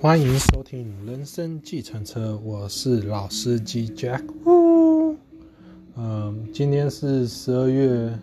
[0.00, 4.22] 欢迎收听《人生计程车》，我是老司机 Jack。
[5.96, 8.16] 嗯、今天是十二月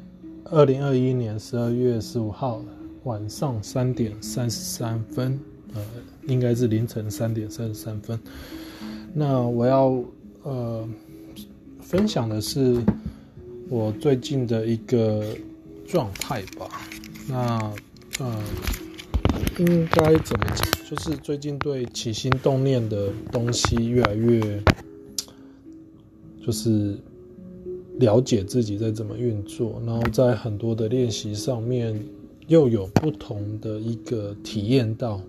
[0.45, 2.63] 二零二一年十二月十五号
[3.03, 5.37] 晚上三点三十三分，
[5.73, 5.81] 呃，
[6.27, 8.17] 应该是凌晨三点三十三分。
[9.13, 10.01] 那我要
[10.43, 10.87] 呃
[11.81, 12.81] 分享的是
[13.67, 15.35] 我最近的一个
[15.85, 16.69] 状态吧。
[17.27, 17.73] 那
[18.19, 18.41] 呃。
[19.57, 20.74] 应该怎么讲？
[20.87, 24.61] 就是最近对起心动念的东西越来越，
[26.45, 26.95] 就是
[27.97, 31.99] 了解自己在怎么运作，然后在很多的练习上面
[32.47, 35.19] 又有不同的一个体验到，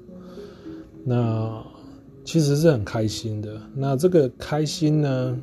[1.03, 1.65] 那
[2.23, 3.59] 其实是很开心的。
[3.75, 5.41] 那这个开心呢，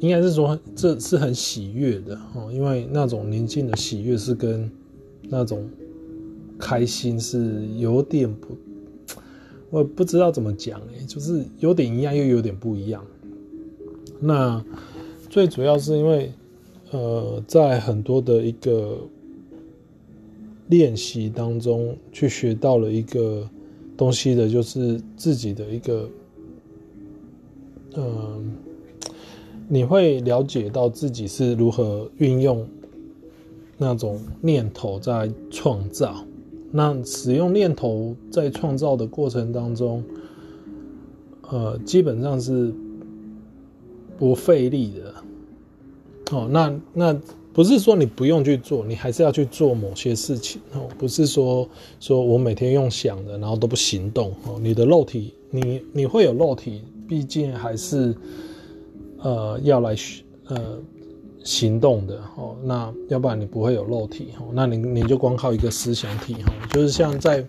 [0.00, 4.70] 应该是说这是很喜悦的哦，因为那种宁静的喜悦是跟
[5.24, 5.68] 那种。
[6.60, 8.48] 开心是有点不，
[9.70, 13.04] 我不知道怎么讲哎，就是有点一样又有点不一样。
[14.20, 14.64] 那
[15.28, 16.32] 最主要是因为，
[16.90, 18.98] 呃，在很多的一个
[20.68, 23.48] 练习当中，去学到了一个
[23.96, 26.08] 东西的，就是自己的一个，
[27.94, 28.42] 呃，
[29.68, 32.66] 你会了解到自己是如何运用
[33.76, 36.24] 那种念头在创造。
[36.70, 40.02] 那使用念头在创造的过程当中，
[41.50, 42.72] 呃，基本上是
[44.18, 46.36] 不费力的。
[46.36, 47.20] 哦，那那
[47.52, 50.88] 不是说你不用去做，你还是要去做某些事情哦。
[50.98, 51.68] 不是说
[52.00, 54.58] 说我每天用想的，然后都不行动哦。
[54.60, 58.14] 你的肉体，你你会有肉体，毕竟还是
[59.20, 59.96] 呃要来
[60.48, 60.78] 呃。
[61.44, 67.44] 行动的哦，那要不然你不会有肉体哦，那你你就光靠一个思想体哦，就是像在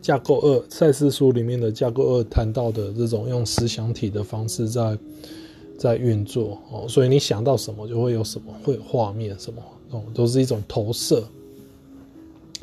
[0.00, 4.98] 架构二赛斯书里面的架构二谈到的这种用思想体的方式在
[5.78, 11.22] 在运作哦，所以你想到什么就会有什么，会有画面什么哦，都是一种投射。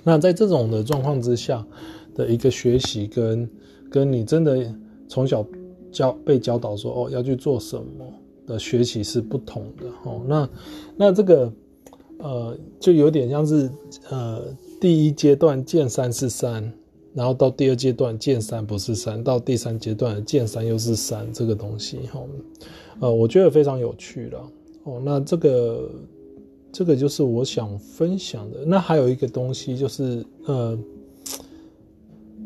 [0.04, 1.66] 那在这种的状况之下
[2.16, 3.50] 的一个学习，跟
[3.90, 4.74] 跟你真的
[5.08, 5.46] 从小
[5.92, 8.06] 教被教导说哦要去做什么。
[8.52, 10.50] 的学习是不同的哦，那
[10.98, 11.52] 那这个
[12.18, 13.72] 呃，就有点像是
[14.10, 14.44] 呃，
[14.80, 16.72] 第一阶段见山是山，
[17.14, 22.22] 然后到第二阶段见山不是山，到第三阶段见山又是山这个东西哈，
[23.00, 24.52] 呃，我觉得非常有趣了
[24.84, 25.02] 哦。
[25.04, 25.90] 那这个
[26.72, 28.66] 这个就是我想分享的。
[28.66, 30.78] 那还有一个东西就是呃。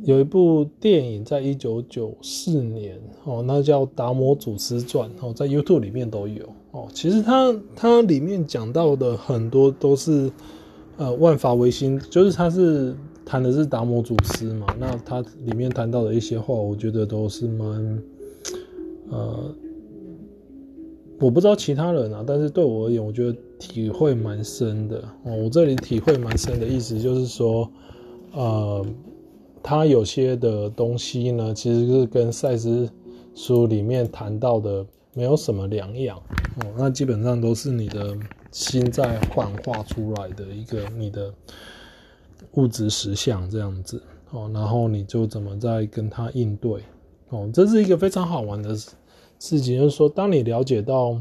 [0.06, 6.88] 有一部电影，在一九九四年哦，那叫《达摩祖师传》哦，在 YouTube 里面都有哦。
[6.94, 10.32] 其实它它里面讲到的很多都是
[10.98, 12.96] 呃万法唯心，就是它是
[13.26, 14.68] 谈的是达摩祖师嘛。
[14.80, 18.04] 那它里面谈到的一些话，我觉得都是蛮
[19.10, 19.56] 呃，
[21.20, 25.04] 我不知道其他人啊，但是对我而言，我觉得体会蛮深的。
[25.24, 27.68] 我这里体会蛮深的意思就是说，
[28.34, 28.86] 呃。
[29.68, 32.88] 它有些的东西呢，其实是跟赛斯
[33.34, 36.22] 书里面谈到的没有什么两样
[36.62, 36.72] 哦。
[36.78, 38.16] 那基本上都是你的
[38.52, 41.34] 心在幻化出来的一个你的
[42.52, 44.00] 物质实相这样子
[44.30, 44.52] 哦。
[44.54, 46.84] 然后你就怎么在跟它应对
[47.30, 47.50] 哦？
[47.52, 48.78] 这是一个非常好玩的
[49.40, 51.20] 事情，就是说，当你了解到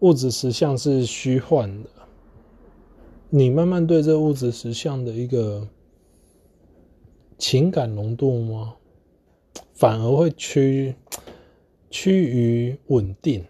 [0.00, 1.88] 物质实相是虚幻的，
[3.30, 5.68] 你慢慢对这物质实相的一个。
[7.38, 8.74] 情感浓度吗？
[9.72, 10.94] 反而会趋
[11.88, 13.44] 趋于稳定。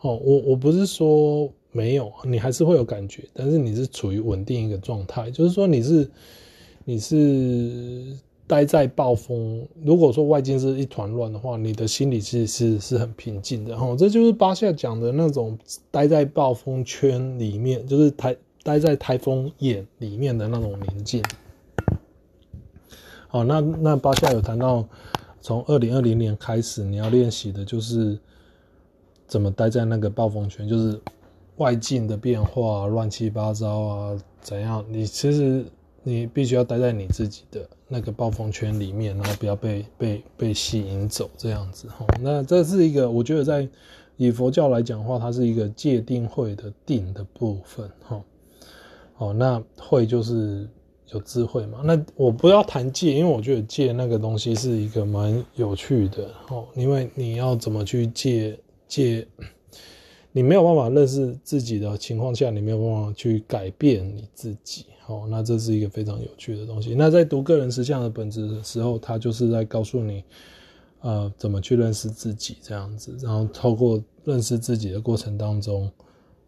[0.00, 6.10] 哦，我我不是说没有，你还是会有感觉，但是你是处于稳定一个状态，就是说你是
[6.84, 8.16] 你是
[8.46, 9.66] 待在暴风。
[9.84, 13.76] 如果说外境是一团乱的话，你的心里是是是很平静的。
[13.76, 15.58] 哦，这就是巴夏讲的那种
[15.90, 21.22] 待在暴风圈里面，就是台待在台风眼里面的那种宁静。
[23.36, 24.82] 哦，那那巴夏有谈到，
[25.42, 28.18] 从二零二零年开始，你要练习的就是
[29.26, 30.98] 怎么待在那个暴风圈，就是
[31.56, 34.82] 外境的变化乱七八糟啊，怎样？
[34.88, 35.66] 你其实
[36.02, 41.88] 你必须要待在你自己的那个暴风圈里面，然后不要被被被吸引走这样子。
[41.88, 43.68] 哈，那这是一个，我觉得在
[44.16, 47.90] 以佛教来讲的话，它是一个界定会的定的部分。
[48.02, 48.22] 哈，
[49.18, 50.66] 哦，那会就是。
[51.12, 51.80] 有智慧嘛？
[51.84, 56.66] 那我不要谈戒，因为我觉得戒那个东西是一个蛮有趣的哦。
[56.74, 58.58] 因为你要怎么去戒
[58.88, 59.26] 戒，
[60.32, 64.86] 你没有办法认识自己的情况下，你没有办法去改变你自己。
[65.06, 66.92] 哦，那这是一个非常有趣的东西。
[66.92, 70.24] 那在读个人实相的本质的时候，他就是在告诉你，
[71.00, 75.88] 呃，怎么去认识自己这样子，然后透过认识自己的过程当中，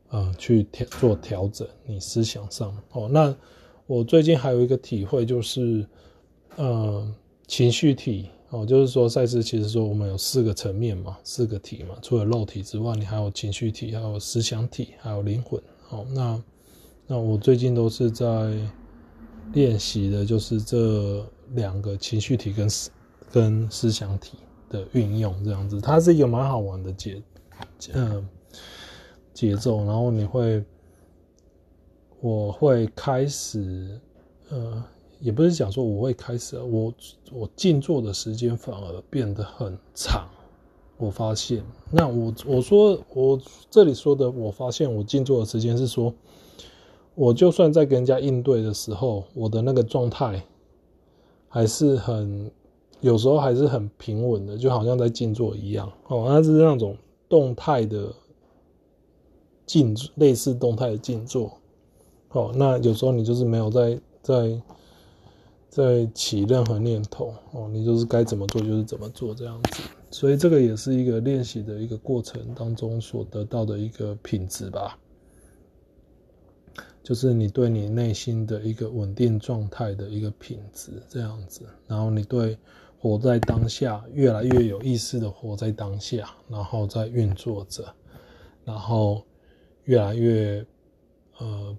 [0.09, 2.77] 呃，去调做调整你思想上。
[2.91, 3.33] 哦，那
[3.89, 5.85] 我最近还有一个体会就是，
[6.57, 7.13] 呃，
[7.47, 8.29] 情绪体。
[8.51, 15.61] 哦，就是说，赛斯其实说我们有四个层面嘛，四个体嘛，除了肉体之外，你还有情绪体，还有思想体，还有灵魂。
[15.91, 16.43] 哦，那
[17.07, 18.55] 那我最近都是在
[19.53, 21.23] 练习的，就是这
[21.55, 22.91] 两个情绪体跟思
[23.31, 24.39] 跟思想体
[24.71, 27.23] 的运用，这样子，它是一个蛮好玩的节，
[27.93, 28.27] 嗯，
[29.35, 29.85] 节奏。
[29.85, 30.65] 然后你会，
[32.21, 34.01] 我会开始，
[34.51, 34.83] 呃。
[35.21, 36.95] 也不是讲说我会开始，我
[37.33, 40.29] 我静坐的时间反而变得很长。
[40.97, 41.61] 我发现，
[41.91, 43.37] 那我我说我
[43.69, 46.15] 这里说的，我发现我静坐的时间是说，
[47.17, 50.41] 我就算在跟人家应对的时候，我的那个状态
[51.49, 52.49] 还是很，
[53.01, 55.91] 有时候还是很平稳的，就好像在静坐一样。
[56.07, 56.97] 哦，那是那种
[57.29, 58.15] 动态的
[59.67, 61.58] 静，类似动态的静坐。
[62.31, 64.63] 哦，那有时候你就是没有在在。
[65.71, 74.99] 在起任何念头哦，你就是该怎么做就是怎么做这样子，所以这个也是一个练习的一个过程当中所得到的一个品质吧，
[77.05, 82.59] 就是你对你内心的一个稳定状态的一个品质这样子，然后你对
[82.99, 87.85] 活在当下越来越有意识的活在当下，然后在运作着，
[88.65, 89.23] 然后
[89.85, 90.67] 越来越
[91.39, 91.77] 呃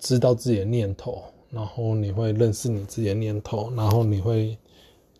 [0.00, 1.22] 知道自己的念头。
[1.52, 4.56] 然后你会认识你自己的念头，然后你会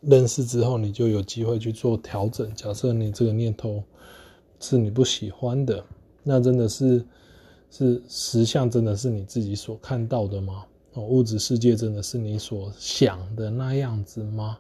[0.00, 2.54] 认识之后，你就有机会去做调整。
[2.54, 3.82] 假设你这个念头
[4.60, 5.84] 是你不喜欢的，
[6.22, 7.04] 那真的是
[7.68, 10.64] 是实相，真的是你自己所看到的吗？
[10.92, 14.56] 哦，物质世界真的是你所想的那样子吗？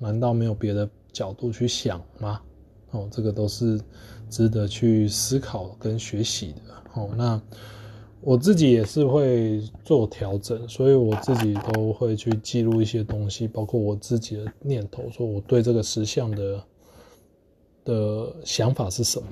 [0.00, 2.42] 难道没有别的角度去想吗？
[2.90, 3.80] 哦，这个都是
[4.28, 6.60] 值得去思考跟学习的。
[6.94, 7.40] 哦，那。
[8.22, 16.64] 我自己也是会做调整，所以我自己都会去记录一些东西，包括我自己的念头，说我对这个实相的
[17.84, 19.28] 的想法是什么。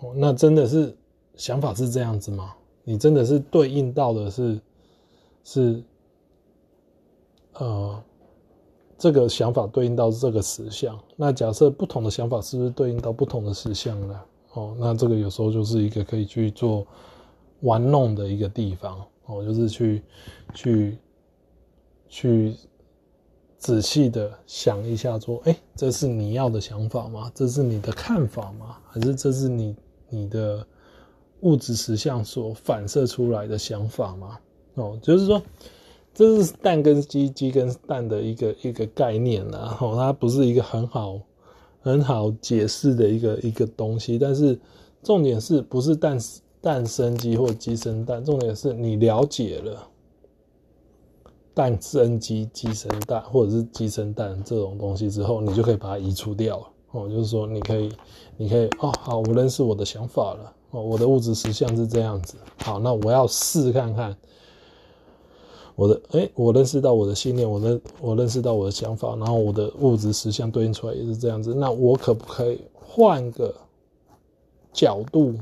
[0.00, 0.92] 哦，那真的是
[1.36, 2.52] 想法是这样子吗？
[2.82, 4.60] 你真的是对应到的是
[5.44, 5.82] 是
[7.52, 8.02] 呃
[8.98, 10.98] 这个想法对应到这个实相？
[11.14, 14.20] 那假设不同的想法是不是对应到不同的实相呢？
[14.54, 16.84] 哦，那这个有时候就是一个可以去做。
[17.60, 20.02] 玩弄的一个地方哦，就是去
[20.52, 20.98] 去
[22.08, 22.56] 去
[23.56, 27.32] 仔细的想一下，说，哎，这是你要的想法吗？
[27.34, 28.76] 这是你的看法吗？
[28.90, 29.74] 还是这是你
[30.10, 30.66] 你的
[31.40, 34.38] 物质实相所反射出来的想法吗？
[34.74, 35.42] 哦，就是说，
[36.12, 41.18] 这是蛋跟鸡，鸡跟蛋的一个一个概念啊，哦，它不是一个很好
[41.80, 44.58] 很好解释的一个一个东西，但是
[45.02, 46.18] 重点是不是蛋？
[46.64, 49.86] 蛋生鸡或鸡生蛋，重点是你了解了
[51.52, 56.66] 蛋生鸡、鸡生蛋，或者是鸡生蛋这种东西之后，你就可以把它移除掉了。
[56.92, 57.92] 哦，就是说你可以，
[58.38, 60.54] 你可以哦，好，我认识我的想法了。
[60.70, 62.36] 哦，我的物质实相是这样子。
[62.62, 64.16] 好，那我要试看看
[65.74, 71.52] 我的，诶，我认识到我的信念，我认我认识到我的想法，然后我的物质实相对应出来也是这样子。
[71.54, 73.54] 那我可不可以换个
[74.72, 75.34] 角度？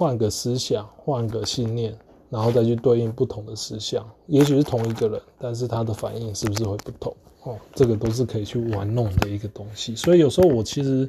[0.00, 1.94] 换个思想，换个信念，
[2.30, 7.14] 然后再去对应不同的思想，也许是同一个人，但是他的反应是不是会不同？
[7.42, 9.94] 哦，这个都是可以去玩弄的一个东西。
[9.94, 11.06] 所以有时候我其实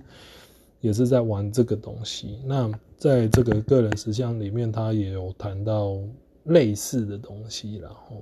[0.81, 2.39] 也是在玩这个东西。
[2.43, 5.97] 那在这个个人实相里面，他也有谈到
[6.43, 8.21] 类似的东西，然后，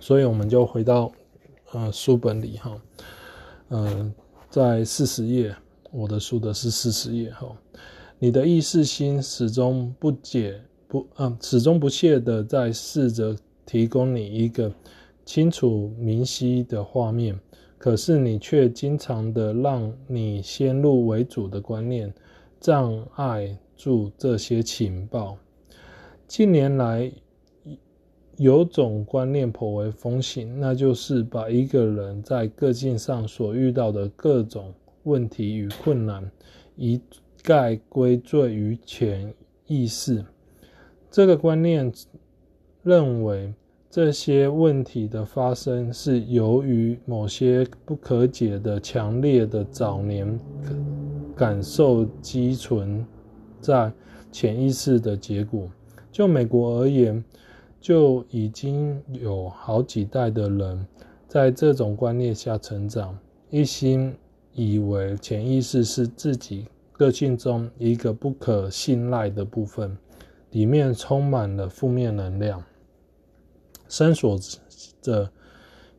[0.00, 1.12] 所以我们就回到
[1.72, 2.80] 呃书本里哈，
[3.68, 4.12] 嗯、呃，
[4.48, 5.54] 在四十页，
[5.90, 7.54] 我的书的是四十页哈。
[8.20, 14.72] 你的意识心始终不解不嗯，始终不懈的在试着提供你一个
[15.24, 17.38] 清楚明晰的画面，
[17.76, 22.12] 可是你却经常的让你先入为主的观念
[22.58, 25.38] 障碍住这些情报。
[26.26, 27.12] 近年来，
[28.36, 36.28] 有种观念颇为风行，那就是把一个人在个性上所遇到的各种问题与困难，
[36.74, 37.00] 以
[37.48, 39.32] 概归罪于潜
[39.66, 40.22] 意识，
[41.10, 41.90] 这个观念
[42.82, 43.54] 认为
[43.88, 50.38] 这些问题的发生是由于某些不可解的强烈的早年
[51.34, 53.02] 感受积存
[53.62, 53.90] 在
[54.30, 55.70] 潜意识的结果。
[56.12, 57.24] 就美国而言，
[57.80, 60.86] 就已经有好几代的人
[61.26, 64.14] 在这种观念下成长，一心
[64.52, 66.66] 以为潜意识是自己
[66.98, 69.96] 个性中一个不可信赖的部分，
[70.50, 72.62] 里面充满了负面能量，
[73.88, 74.38] 深锁
[75.00, 75.30] 着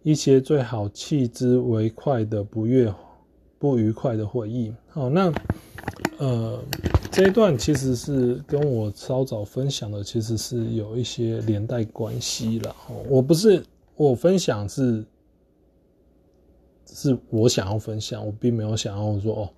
[0.04, 2.94] 一些最好弃之为快的不悦、
[3.58, 4.72] 不愉快的回忆。
[4.90, 5.34] 好，那
[6.20, 6.62] 呃。
[7.12, 12.74] 这一段其实是跟我稍早分享的，其实是有一些连带关系了。
[13.10, 13.62] 我不是
[13.96, 15.04] 我分享是，
[16.86, 19.50] 是我想要分享，我并没有想要说哦，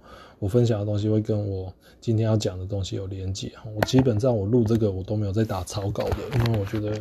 [0.41, 3.51] 我分享的东西会跟我今天要讲的东西有连结。
[3.75, 6.97] 我基本上我录这个我都没有在打草稿的，因为我觉得，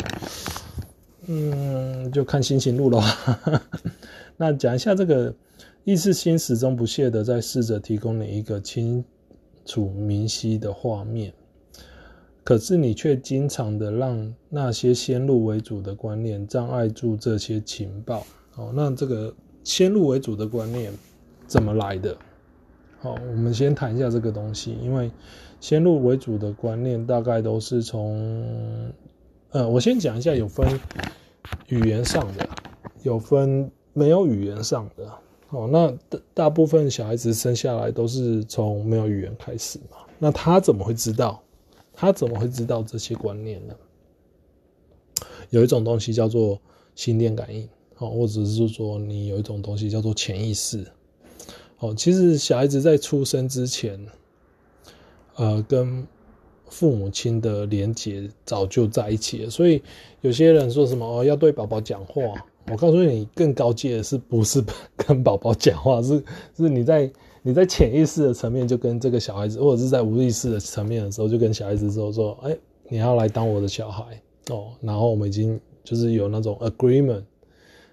[1.27, 3.03] 嗯，就看心情录了。
[4.37, 5.35] 那讲一下这个
[5.85, 9.03] 意识心始终不懈的在试着提供你一个清
[9.65, 11.33] 楚明晰的画面，
[12.45, 18.27] 可是你却经常的让那些先入为主的观念障碍住这些情报。
[18.57, 20.93] 哦，那这个先入为主的观念
[21.47, 22.15] 怎么来的？
[23.03, 25.11] 好，我们先谈一下这个东西，因为
[25.59, 28.93] 先入为主的观念大概都是从……
[29.53, 30.79] 呃，我先讲一下，有分
[31.69, 32.47] 语言上的，
[33.03, 35.11] 有分没有语言上的。
[35.49, 39.97] 哦，那大大部分小孩子生下来都是从没有语言开始嘛？
[40.19, 41.43] 那他怎么会知道？
[41.95, 43.75] 他怎么会知道这些观念呢？
[45.49, 46.61] 有一种东西叫做
[46.95, 47.67] 心电感应，
[47.97, 50.87] 哦，或者是说你有一种东西叫做潜意识。
[51.81, 53.99] 哦，其实小孩子在出生之前，
[55.37, 56.07] 呃，跟
[56.69, 59.51] 父母亲的连结早就在一起了。
[59.51, 59.83] 所以
[60.21, 62.23] 有些人说什么哦，要对宝宝讲话。
[62.71, 64.63] 我告诉你，更高阶的是不是
[64.95, 66.01] 跟宝宝讲话？
[66.01, 66.23] 是
[66.57, 67.11] 是你在
[67.43, 72.57] 你在潜意识的层面就跟这个小孩子，或者是在无意识的层面的时候，就跟小孩子说说，哎、
[72.89, 74.69] 你要来当我的小孩哦。
[74.83, 77.23] 然后我们已经就是有那种 agreement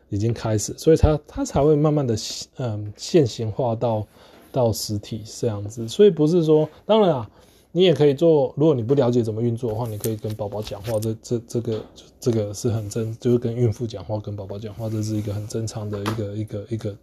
[0.09, 2.15] 已经开始，所以他他才会慢慢的
[2.57, 4.05] 嗯现形化到
[4.51, 5.87] 到实体这样子。
[5.87, 7.29] 所以不是说，当然啊。
[7.73, 11.81] 你也可以做，如果你不了解怎么运作的话，你可以跟宝宝讲话，这这这个
[12.19, 16.97] 这个是很正，就是跟孕妇讲话，跟宝宝讲话，这是一个很正常的一个一个一个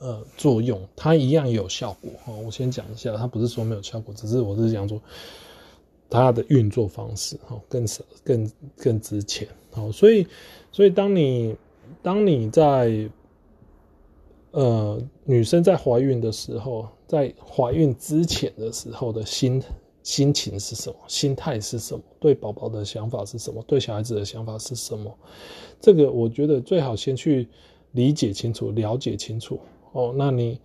[0.00, 2.32] 呃作用，它一样有效果哈。
[2.44, 5.00] 我先讲一下，它不是说没有效果，只是我是讲说
[6.10, 7.86] 它的运作方式哈，更
[8.22, 9.48] 更更值钱。
[9.70, 10.26] 好，所以
[10.72, 11.56] 所以当你
[12.02, 13.08] 当你在
[14.52, 19.62] 呃女生在怀孕的时候，在怀孕之前的时候的心。
[20.04, 20.96] 心情是什么？
[21.06, 22.02] 心态是什么？
[22.18, 23.62] 对宝宝的想法是什么？
[23.66, 25.14] 对小孩子的想法是什么？
[25.82, 27.46] 这个我觉得最好先去
[27.92, 29.60] 理解清楚、了解清楚
[29.92, 30.14] 哦。
[30.16, 30.58] 那你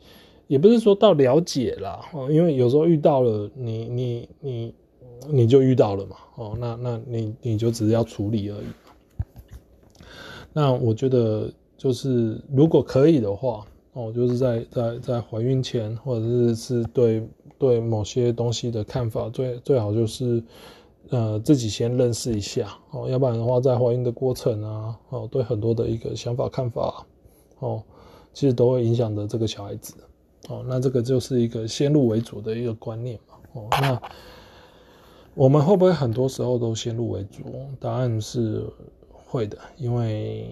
[0.48, 4.76] 也不是说到了解啦哦，因为有时候遇到了你，你你
[5.28, 6.56] 你就遇到了嘛哦。
[6.58, 8.68] 那那你你就只是要处理而已。
[10.54, 17.28] 那我觉得就是如果可以的话哦，就是在在在怀孕前，或者是是对。
[17.60, 20.44] 对某些东西的看法，最最好就是，
[21.12, 27.06] 呃，自己先认识一下哦，要不然的话，在怀孕的过程啊，哦，对很多的一个想法看法，
[27.60, 27.82] 哦，
[28.34, 29.94] 其实都会影响着这个小孩子，
[30.50, 34.02] 哦，那这个就是一个先入为主的一个观念嘛，哦，那
[35.34, 37.44] 我们会不会很多时候都先入为主？
[37.80, 38.66] 答案是
[39.34, 40.48] 会的，因为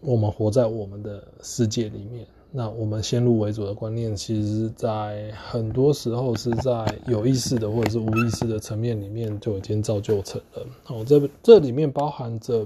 [0.00, 2.24] 我们活在我们的世界里面。
[2.52, 10.66] 那我们先入为主的观念，其实，在很多时候是在有意识的或者是无意识的层面里面就已经造就成了。
[10.86, 12.64] 哦，这这里面包含着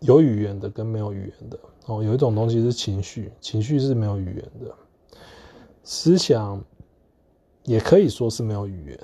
[0.00, 1.56] 有语言的跟没有语言的。
[1.84, 4.74] 哦，有一种东西是情绪，情绪是没有语言的。
[5.84, 6.60] 思想
[7.62, 9.00] 也可以说是没有语言，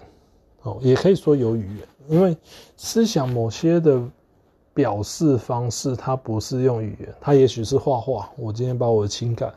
[0.62, 2.37] 哦，也可以说有语言，因为
[2.76, 4.02] 思想某些的。
[4.75, 8.31] 表示方式，它不是用语言，它也许是画画。
[8.37, 9.52] 我今天把我的情感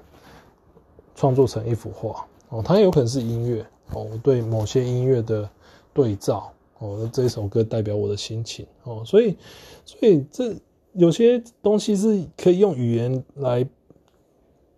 [1.15, 2.25] 创作成一幅画。
[2.49, 3.65] 哦，它有可能是音乐。
[3.91, 5.49] 哦，我对某些音乐的
[5.93, 6.51] 对照。
[6.79, 8.65] 哦，这首歌代表我的心情。
[8.83, 9.37] 哦，所以，
[9.85, 10.53] 所以这
[10.93, 13.65] 有些东西是可以用语言来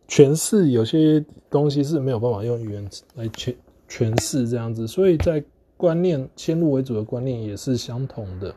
[0.08, 3.56] 诠释，有些东西是没有办法用语言来诠
[3.90, 5.44] 诠释这样子，所以在
[5.76, 8.54] 观念先入为主的观念也是相同的。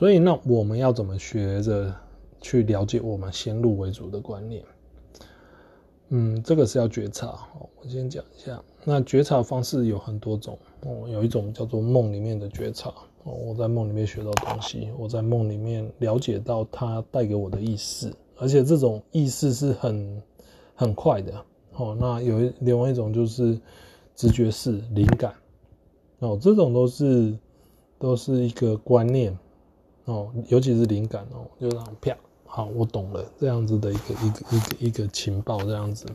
[0.00, 1.94] 所以，那我们要怎么学着
[2.40, 4.64] 去了解我们先入为主的观念？
[6.08, 7.26] 嗯，这个是要觉察。
[7.26, 8.58] 哦，我先讲一下。
[8.82, 12.88] 那觉察方式有很多种哦，有一种叫做梦里面的觉察
[13.24, 20.22] 哦，我在梦里面学到东西，我在梦里面了解到它带给我的意识，而且这种意识是很
[20.74, 21.34] 很快的
[21.74, 21.94] 哦。
[22.00, 23.60] 那有另外一种就是
[24.16, 25.34] 直觉式灵感
[26.20, 27.36] 哦，这种都是
[27.98, 29.38] 都是一个观念
[30.10, 36.06] 哦，尤其是灵感哦，就这样啪，好，我懂了，这样子的一个一个一个一个情报这样子。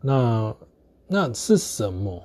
[0.00, 0.56] 那
[1.06, 2.22] 那是什么？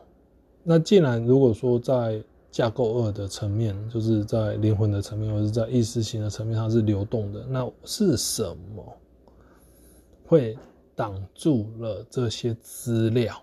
[0.63, 8.43] 那既然如果说在架构二的层面，就是在灵魂的层面，或者在意识型的层面，它是流动的，那是什
[8.75, 8.97] 么
[10.25, 10.57] 会
[10.95, 13.41] 挡住了这些资料？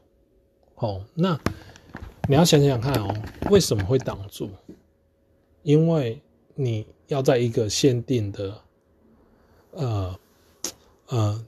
[0.76, 1.38] 哦，那。
[2.28, 3.14] 你要想想看哦，
[3.52, 4.48] 为什么会挡住？
[5.62, 6.20] 因为
[6.56, 8.60] 你要在一个限定的，
[9.72, 10.18] 呃
[11.08, 11.44] 呃，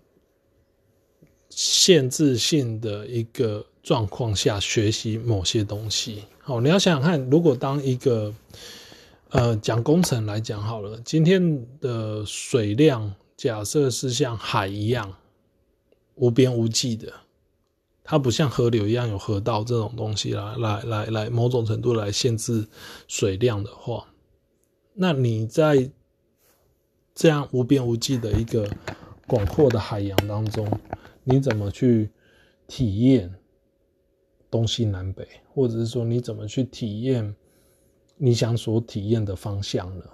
[1.48, 6.24] 限制性的一个状况下学习某些东西。
[6.40, 8.32] 好，你要想想看，如果当一个，
[9.30, 15.12] 呃，讲工程来讲好了，今天的水量假设是像海一样
[16.16, 17.12] 无边无际的。
[18.04, 22.66] 它不像河流一样有河道这种东西来来来来某种程度来限制
[23.06, 24.06] 水量的话，
[25.00, 25.88] 那你在
[27.14, 28.68] 这样无边无际的一个
[29.28, 30.68] 广阔的海洋当中，
[31.22, 32.10] 你怎么去
[32.66, 33.32] 体验
[34.50, 35.24] 东西南北，
[35.54, 37.32] 或者是说你怎么去体验
[38.16, 40.04] 你想所体验的方向呢？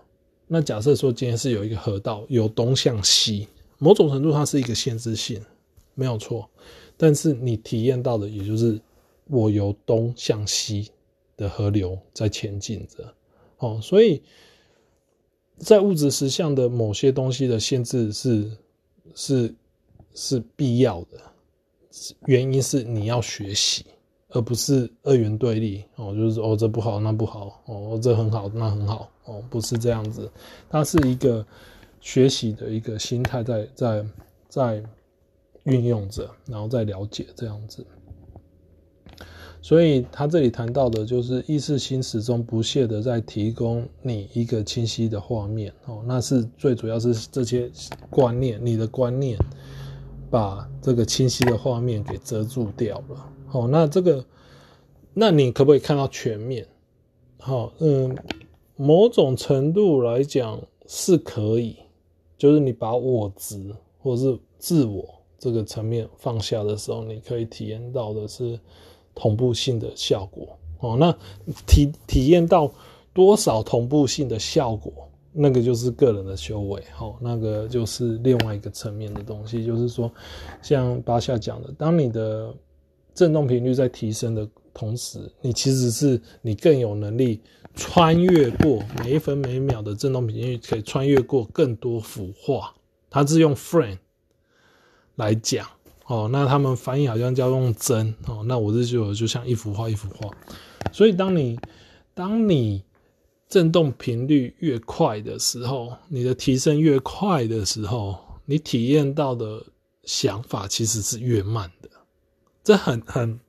[0.46, 3.48] 那假设说今天是有一个河道，由东向西，
[3.78, 5.42] 某种程度它是一个限制性，
[5.94, 6.50] 没有错。
[6.98, 8.78] 但是你体验到的，也就是
[9.28, 10.90] 我由东向西
[11.38, 13.14] 的河流在前进着，
[13.56, 14.22] 哦，所以
[15.58, 18.50] 在物质实相的某些东西的限制是
[19.14, 19.54] 是
[20.14, 21.20] 是必要的，
[22.26, 23.84] 原因是你要学习，
[24.28, 25.84] 而不是二元对立。
[25.96, 27.62] 哦，就是哦这不好那不好。
[27.66, 29.10] 哦，这很好那很好。
[29.24, 30.30] 哦，不是这样子，
[30.68, 31.46] 它是一个
[32.00, 34.04] 学习的一个心态在在
[34.48, 34.84] 在。
[35.64, 37.86] 运用着，然后再了解这样子，
[39.64, 47.70] 所以他这里谈到的就是意识心始终不懈的在提供你一个清晰的画面哦，那是最主要是这些
[48.10, 49.38] 观念，你的观念
[50.30, 54.22] 把这个清晰的画面给遮住掉了哦，那这个，
[55.14, 56.66] 那你可不可以看到全面？
[57.38, 58.14] 好，嗯，
[58.76, 61.78] 某种程度来讲是可以，
[62.36, 65.08] 就是你把我执或者是自我。
[65.38, 68.58] 这个层面放下的时候，你可以体验到的是
[69.14, 70.96] 同步性的效果哦。
[70.98, 71.16] 那
[71.66, 72.72] 体体验到
[73.12, 77.16] 多少同步性的效果，那个就是个人的修为哦。
[77.20, 80.10] 那个就是另外一个层面的东西，就是说，
[80.62, 82.54] 像巴夏讲的，当你的
[83.14, 87.40] 振动频率在提升的同时，你其实是你更有能力
[87.74, 92.74] 穿越过每一分每秒的振动频率，可以穿越过更多幅画。
[93.08, 93.98] 它是用 frame。
[95.16, 95.64] 来讲
[96.06, 100.30] 哦，那他们翻译好像叫用帧哦，那我这就就像一幅画一幅画，
[100.92, 101.58] 所以当你
[102.12, 102.84] 当你
[103.48, 109.64] 振动频率越快的时候，你的提升越快的时候，你体验到的
[110.02, 111.88] 想法其实是越慢的，
[112.62, 113.40] 这很很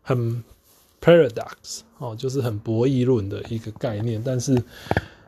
[0.00, 0.44] 很
[1.00, 4.62] paradox 哦，就是很博弈论的一个概念，但是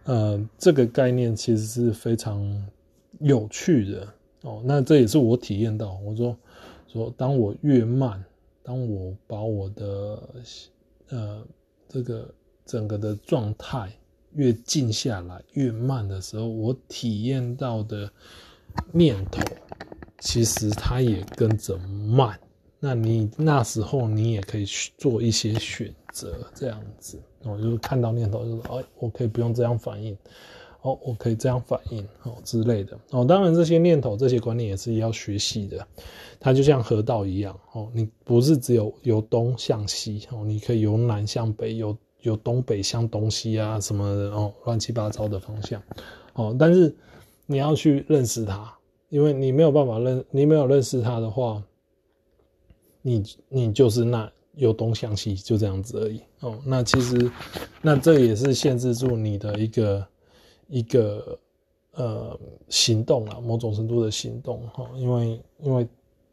[0.04, 2.66] 呃，这个概念其实是非常
[3.20, 4.08] 有趣的。
[4.44, 5.98] 哦，那这也是我体验到。
[6.04, 6.36] 我说，
[6.86, 8.22] 说当我越慢，
[8.62, 10.22] 当我把我的
[11.08, 11.42] 呃
[11.88, 12.28] 这个
[12.66, 13.90] 整个的状态
[14.34, 18.10] 越静下来，越慢的时候，我体验到的
[18.92, 19.40] 念头，
[20.18, 22.38] 其实它也跟着慢。
[22.78, 27.18] 那你那时候你也可以去做一些选择，这样子。
[27.44, 30.14] 我就看到念头，就说，哎，我可以不用这样反应。
[30.84, 33.24] 哦，我可以这样反应哦之类的哦。
[33.24, 35.86] 当然，这些念头、这些观念也是要学习的。
[36.38, 45.82] 它就像河道一样哦，你不是只有由东向西哦，你可以由南向北，由由东北向东西啊什么的哦，乱七八糟的方向
[46.34, 46.54] 哦。
[46.58, 46.94] 但是
[47.46, 48.70] 你要去认识它，
[49.08, 51.62] 因为你没有办法认，你没有认识它的话，
[53.00, 56.60] 你你就是那由东向西就这样子而已哦。
[56.66, 57.32] 那其实
[57.80, 60.06] 那这也是限制住你的一个。
[60.68, 61.38] 一个
[61.92, 65.86] 呃行动啊，某种程度的行动哈，因为因为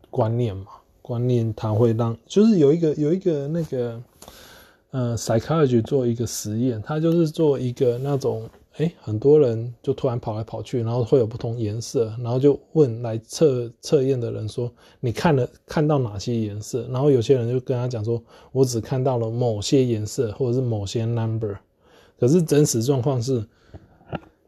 [0.10, 0.68] 观念嘛，
[1.02, 4.02] 观念它会让，就是有一个有一个那个
[4.92, 16.88] 呃 psychology 做一个实验，他就是做一个那种哎、很多人就突然跑来跑去，然后会有不同颜色，然后就问来测测验的人说，你看了看到哪些颜色？
[16.90, 21.58] 然后有些人就跟他讲说，我只看到了某些颜色或者是某些 number，
[22.20, 23.46] 可是真实状况是。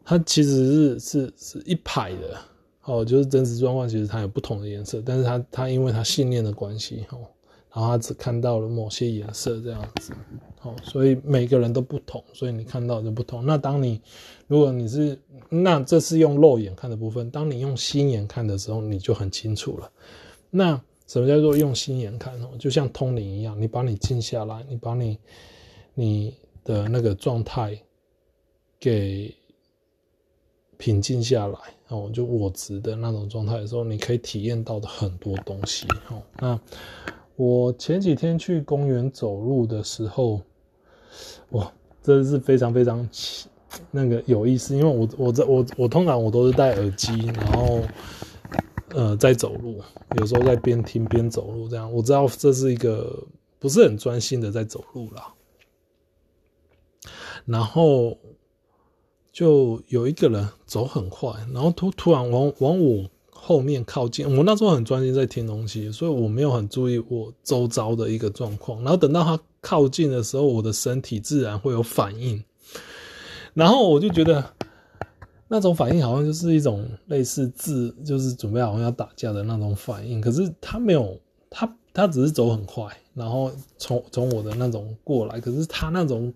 [0.03, 2.37] 它其实是是是一排的，
[2.83, 7.19] 哦，就是真实状况，其实它有不同的颜色，但是它它因为它信念的关系，哦，
[7.73, 10.13] 然后它只看到了某些颜色这样子。
[10.61, 13.45] 哦，所以每个人都不同，所以你看到的就不同。
[13.45, 14.01] 那当你
[14.47, 19.91] 如果你是那这是用肉眼看的部分，当你用心眼看的时候，你就很清楚了。
[20.49, 22.51] 那什么叫做用心眼看哦？
[22.57, 25.19] 就像通灵一样，你把你静下来，你把你
[25.93, 27.77] 你的那个状态
[28.79, 29.35] 给
[30.83, 36.21] 平静下来哦，就我执的那种状态的时候，你可以体验到的很多东西哦。
[36.41, 36.59] 那
[37.37, 40.41] 我前几天去公园走路的时候。
[41.51, 43.07] 哇，真的是非常非常
[43.91, 47.79] 那个有意思，因为我我这我我通常我都是戴耳机，然后
[48.89, 49.79] 呃在走路，
[50.17, 51.89] 有时候在边听边走路这样。
[51.93, 53.25] 我知道这是一个
[53.57, 55.33] 不是很专心的在走路啦，
[57.45, 58.17] 然后
[59.33, 64.25] 就有一个人走很快，然后突突然往往我后面靠近。
[64.37, 68.81] 我那时候很专心在听东西，所以我没有很注意我周遭的一个状况。
[68.83, 69.37] 然后等到他。
[69.65, 72.43] 靠近的时候，我的身体自然会有反应，
[73.53, 74.43] 然后我就觉得
[75.47, 80.19] 那种反应好像就是一种类似自，就是准备好像要打架的那种反应。
[80.19, 81.17] 可是他没有，
[81.49, 85.39] 他他只是走很快，然后从从我的那种过来。
[85.39, 86.33] 可是他那种，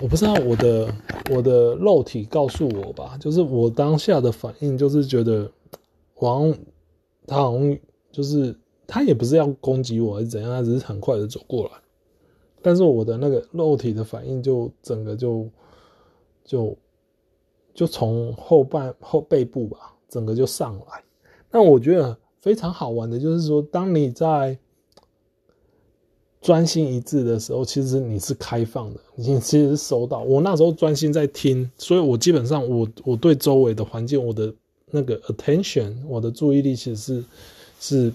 [0.00, 0.94] 我不知道我的
[1.30, 5.50] 我的肉体告诉我吧，就是我当下的反应就是觉得，
[6.16, 6.54] 王
[7.26, 7.78] 他好像
[8.12, 8.54] 就是
[8.86, 11.70] 他也不是要攻击我还是怎样，他只是很快的走过来。
[12.60, 15.48] 但是我的那个肉体的反应就整个就
[16.44, 16.76] 就
[17.74, 21.02] 就从后半后背部吧，整个就上来。
[21.50, 24.58] 那我觉得非常好玩的就是说，当你在
[26.44, 30.20] 专心一致的时候，其实你是开放的，你其实是收到。
[30.20, 34.54] 我那时候专心在听，所以我基本上我我对周围的环境，我的
[34.90, 37.24] 那个 attention，我的注意力其实是
[37.80, 38.12] 是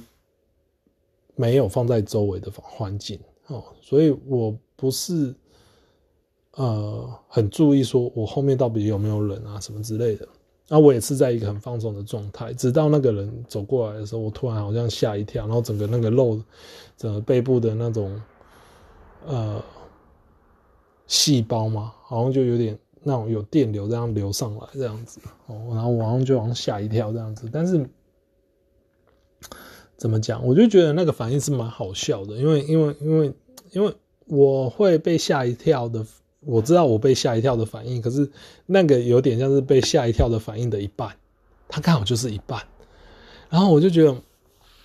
[1.36, 3.20] 没有放在周围的环境。
[3.48, 5.34] 哦，所以我不是
[6.54, 10.28] 呃很注意说我后面到底有没有人啊什么之类的。
[10.69, 16.39] 那我也是在一个很放松的状态，直到那个人走过来的时候，我突然好像吓一跳，然后整个那个肉，
[16.95, 18.21] 整个背部的那种
[19.25, 19.62] 呃
[21.08, 27.89] 细胞嘛，好像就有点那种有电流这样流上来这样子哦，然后我好像就好像吓一跳这样子，但是。
[29.95, 30.45] 怎么讲？
[30.47, 33.34] 我就觉得那个反应是蛮好笑的，因为因为因为
[33.71, 33.93] 因为
[34.27, 36.05] 我会被吓一跳的，
[36.49, 38.29] 我知道我被吓一跳的反应，可是
[38.65, 41.15] 那个有点像是被吓一跳的反应的一半，
[41.67, 42.62] 它刚好就是一半，
[43.49, 44.15] 然后我就觉得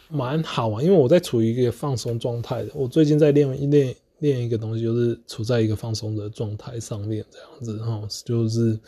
[0.09, 8.79] 蛮好玩，因为我在处于一个放松状态的，我最近在练练练一个东西，就是处在一个放松的状态上面这样子，哈，就是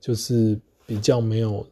[0.00, 1.66] 就是比较没有。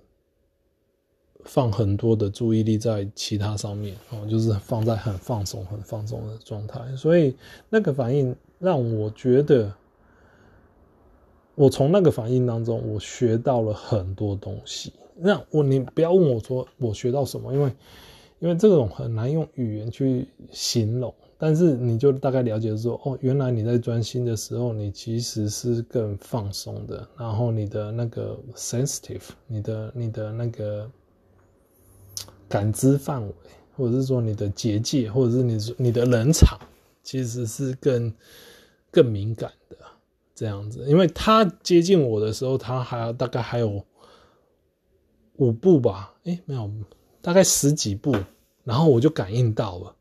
[1.44, 7.34] 放很多的注意力在其他上面哦，就是放在很放松、很放松的状态，所以
[7.68, 9.74] 那个反应让我觉得，
[11.54, 14.92] 我从那个反应当中，我学到了很多东西。
[15.16, 17.72] 那我你不要问我说我学到什么，因为
[18.40, 30.90] 因为这种很难用语言去形容，但是你就大概了解说，哦，原来你在专心的时候，你其实是更放松的，然后你的那个 sensitive，你的你的那个。
[32.48, 33.32] 感知范围，
[33.78, 36.58] 或者是说你的结界，或者是你你的冷场，
[37.02, 38.12] 其实是更
[38.90, 39.76] 更敏感的
[40.42, 40.84] 这样子。
[40.88, 43.84] 因为他接近我的时候，他还要大概还有
[45.36, 46.68] 五步吧，诶、没有，
[47.20, 48.12] 大概十几步，
[48.64, 49.94] 然后我就感应到了。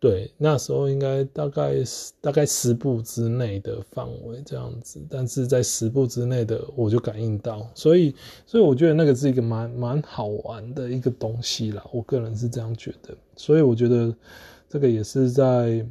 [0.00, 1.74] 对，那时候应该大概
[2.22, 14.12] 大概十步之内的范围这样子，但是在十步之内的我就感应到，所以所以我觉得那个是一个蛮蛮好玩的一个东西啦，我个人是这样觉得，所以我觉得
[14.70, 15.86] 这个也是在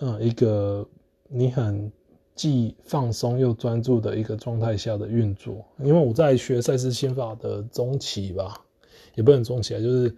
[0.00, 0.88] 嗯一个
[1.28, 1.90] 你很
[2.34, 8.60] 既放松又专注的一个状态下的运作，因为我在学赛斯心法的中期吧，
[9.14, 10.14] 也不能中期啊，就是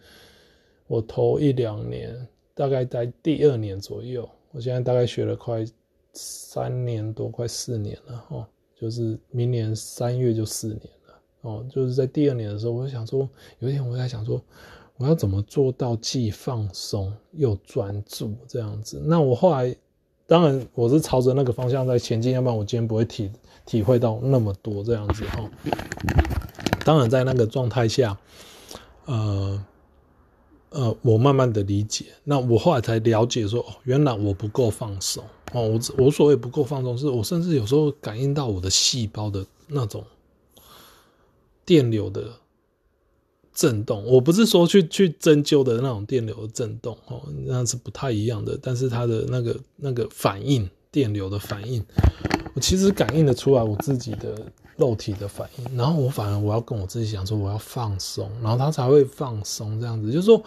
[0.87, 2.27] 我头一两年。
[2.53, 5.65] 大概在第二年左右，我现在大概学了快
[6.13, 8.47] 三年多，快四年了哦。
[8.79, 11.67] 就是明年三月就四年了哦。
[11.71, 13.27] 就是在第二年的时候，我就想说，
[13.61, 14.43] 有一天我在想说，
[14.99, 19.01] 我要怎么做到既放松又专注这样子？
[19.03, 19.75] 那我后来，
[20.31, 23.29] 当然我是朝着那个方向在前进，要不然我今天不会体
[23.67, 25.51] 体会到那么多这样子哈。
[26.85, 28.17] 当然在那个状态下，
[29.07, 29.65] 呃。
[30.73, 35.63] 呃，我慢慢的理解，那我后来才了解说，哦，原来我不够放松哦。
[35.69, 40.05] 我我所谓不够放松，是我甚至有时候感应到我的细胞的那种
[41.65, 42.23] 电流的
[43.55, 44.05] 震动。
[44.05, 48.59] 我不是说去去针灸的那种电流的震动哦，那是不太一样的。
[48.63, 51.85] 但是它的那个那个反应，电流的反应，
[52.55, 54.35] 我其实感应得出来我自己的
[54.77, 55.77] 肉体的反应。
[55.77, 59.81] 然后我反而我要跟我自己讲说我要放松，然后它才会放松。
[59.81, 60.43] 这样子就是说，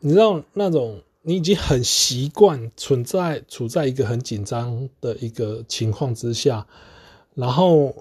[0.00, 1.00] 你知道那种。
[1.22, 6.66] 你已经很习惯存在处在一个很紧张的一个情况之下，
[7.34, 7.94] 然后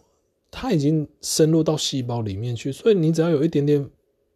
[0.50, 3.90] 它已经深入到细胞里面去，所以你只要有一点点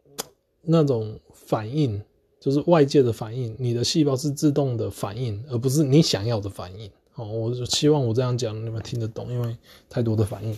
[0.63, 2.01] 那种反应，
[2.39, 6.89] 就是外界的反应，你的细胞是自动的反应，而不是你想要的反应。
[7.15, 9.57] 哦，我就希望我这样讲你们听得懂，因为
[9.89, 10.57] 太多的反应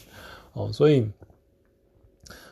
[0.53, 1.09] 哦，所以，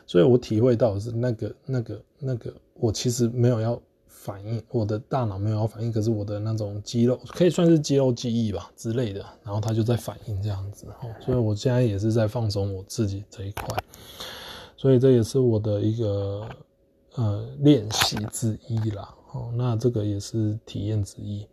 [0.06, 3.80] 所以我体会到的是那个那个那个，我其实没有要。
[4.24, 10.86] 反应，我的大脑没有反应，可是我的那种肌肉可以算是肌肉记忆吧之类的，然后它就在反应这样子，
[11.20, 13.66] 所以我现在也是在放松我自己这一块，
[14.76, 16.48] 所以这也是我的一个
[17.16, 21.44] 呃练习之一啦，哦，那这个也是体验之一，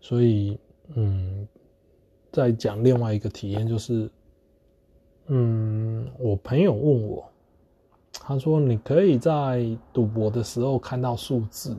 [0.00, 0.56] 所以
[0.94, 1.48] 嗯，
[2.30, 4.08] 再讲另外一个体验就是，
[5.26, 7.28] 嗯，我朋友问我，
[8.12, 11.76] 他说你可以在赌博的时候看到数字。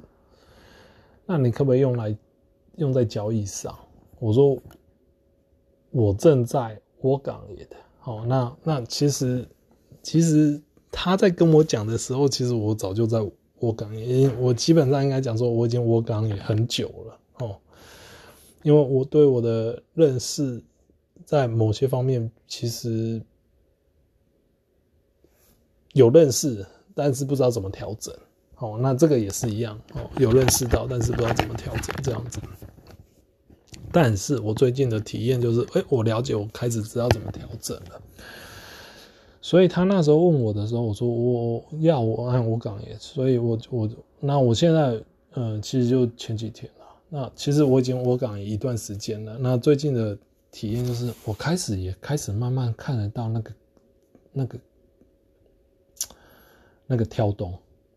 [1.26, 2.16] 那你可不可以用来
[2.78, 3.78] 用在交易上？
[4.20, 4.58] 我说
[5.92, 7.76] 我正在窝港也的。
[8.00, 9.48] 好，那那其实
[10.04, 10.62] 其实
[10.92, 13.20] 他在跟我讲的时候，其实我早就在
[13.60, 17.58] 窝港也，因为我基本上应该讲说我已经窝港也很久了哦，
[18.64, 20.64] 因为我对我的认识
[21.26, 23.22] 在某些方面其实
[25.94, 28.14] 有认识，但是不知道怎么调整。
[28.58, 32.40] 哦，那这个也是一样哦，有认识到，但是不知道怎么调整这样子。
[33.92, 38.02] 但是我最近的体验就是，哎，我了解，我开始知道怎么调整了。
[39.42, 43.90] 所以他那时候问我的时候，我说我要我按我港也，所以我我
[44.20, 45.02] 那我现在
[45.36, 46.86] 嗯，其实就前几天了。
[47.10, 49.38] 那其实我已经我港也一段时间了。
[49.38, 50.18] 那最近的
[50.52, 53.54] 体验就是，我开始也开始慢慢看得到那个
[54.34, 54.60] 那个
[56.88, 57.54] 那个跳动。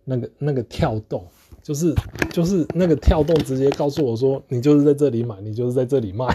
[0.08, 1.22] 那个那个跳动，
[1.62, 1.94] 就是
[2.32, 6.34] 就是那个跳动，直接告诉我说，你就是在这里买，你就是在这里卖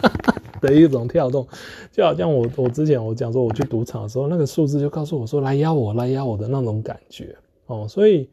[0.60, 1.48] 的一种跳动，
[1.90, 7.34] 就好像我我之前我讲说我去赌场的时候，那个数字就告诉我说，来压我，来压我的那种感觉
[7.68, 7.86] 哦。
[7.88, 8.28] 所以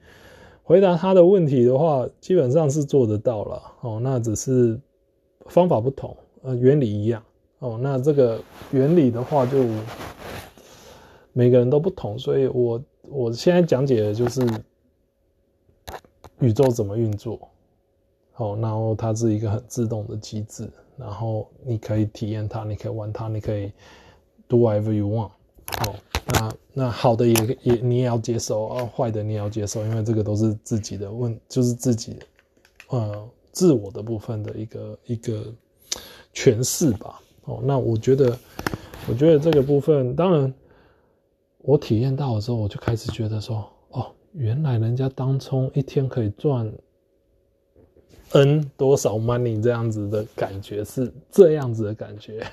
[0.64, 4.02] 回答他的问题的话，基本上是做得到了哦。
[4.04, 4.78] 那只是
[5.46, 7.24] 方法不同，呃，原理一样
[7.60, 7.80] 哦。
[7.82, 8.38] 那这个
[8.72, 9.64] 原理的话，就
[11.32, 14.46] 每个人都不同，所以我我现在讲解的就是。
[16.44, 17.40] 宇宙怎么运作？
[18.34, 23.72] 好，然后它是一个很自动的机制，然后你可以体验它，你可以玩它，你可以
[24.46, 25.30] do whatever you want。
[25.86, 25.96] 好，
[26.28, 32.20] 那那好的也也你也要接受啊，坏的你也要接受，因为这个都是自己的问，就是自己
[32.90, 35.46] 呃自我的部分的一个一个
[36.34, 37.22] 诠释吧。
[37.46, 38.38] 哦，那我觉得，
[39.08, 40.54] 我觉得这个部分，当然
[41.60, 43.66] 我体验到的时候，我就开始觉得说。
[44.34, 46.72] 原来人家当冲一天可以赚
[48.32, 52.44] N 多少 money 这样子的感觉是这样子的感觉，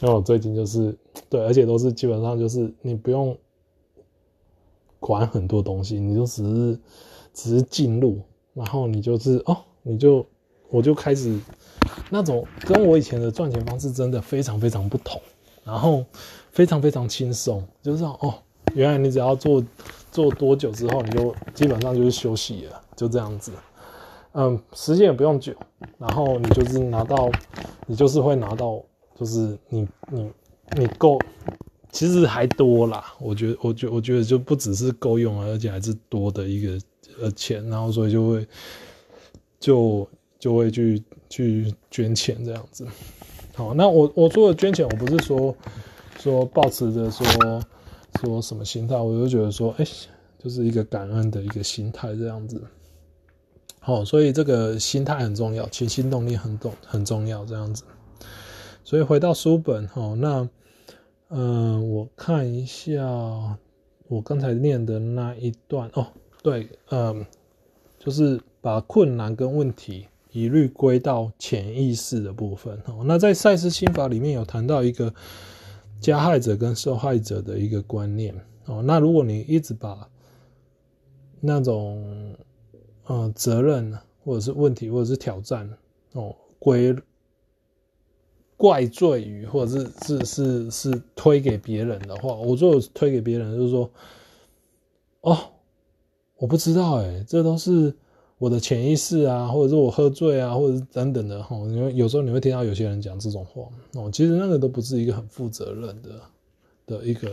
[0.00, 0.96] 因为我最近就是
[1.28, 3.36] 对，而且都是基本上就是你不用
[5.00, 6.78] 管很多东西，你就只是
[7.32, 8.20] 只是进入，
[8.52, 10.24] 然后你就是哦，你就
[10.70, 11.36] 我就开始
[12.10, 15.20] 那种跟我以前的赚钱方式真的非常非常不同，
[15.64, 16.04] 然后
[16.52, 18.34] 非常非常轻松，就是哦，
[18.74, 19.60] 原来你只要做。
[20.14, 23.50] 做多久之后，你就基本上就是休息了，就这样子。
[24.30, 25.52] 嗯，时间也不用久，
[25.98, 27.28] 然后你就是拿到，
[27.84, 28.80] 你就是会拿到，
[29.18, 30.30] 就是你你
[30.78, 31.18] 你够，
[31.90, 33.12] 其实还多啦。
[33.18, 36.78] 我觉得，我觉我觉得就不只是够用，而且还是多的一个
[37.20, 38.48] 呃钱，然后所以就会
[39.58, 42.86] 就就会去去捐钱这样子。
[43.56, 45.52] 好，那我我做的捐钱，我不是说
[46.20, 47.26] 说抱持着说。
[48.20, 49.86] 说什么心态，我就觉得说，哎、
[50.38, 52.62] 就是一个感恩的一个心态这样子。
[53.80, 57.84] 好，所以这个心态很重要，起心动力很重很重要这样子。
[58.84, 60.48] 所以回到书本，哈，那，
[61.28, 63.58] 嗯、我看一下
[64.08, 66.06] 我刚才念的那一段哦，
[66.42, 67.26] 对，嗯、
[67.98, 72.80] 就是把困难跟问题一律归到潜意识的部分。
[72.86, 75.12] 哦，那在赛斯心法里面有谈到一个。
[76.00, 78.34] 加害者跟受害者的一个观念。
[78.66, 80.08] 哦，那如果你一直把
[81.40, 82.34] 那种
[83.04, 85.68] 呃责任或者是问题或者是挑战
[86.12, 86.96] 哦归
[88.56, 93.90] 怪罪于或者是是是是推给别人的话，我就推给别人就是说
[95.20, 95.36] 哦，
[96.36, 97.94] 我不知道哎，这都是
[98.38, 101.56] 我的潜意识啊，或者是我喝醉啊，或者是等等的哈。
[101.68, 103.62] 因为有时候你会听到有些人讲这种话
[103.94, 106.10] 哦，其实那个都不是一个很负责任的
[106.86, 107.30] 的一个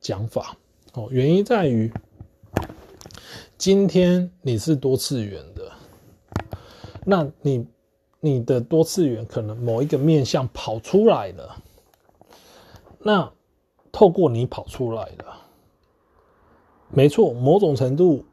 [0.00, 0.56] 讲法
[0.92, 1.08] 哦。
[1.10, 1.92] 原因在于，
[3.58, 5.72] 今天你是多次元的，
[7.04, 7.66] 那你。
[8.26, 11.62] 你的多次元可能某一个面向跑出来了，
[13.00, 13.30] 那
[13.92, 15.36] 透过你跑出来了，
[16.88, 18.24] 没错，某种程度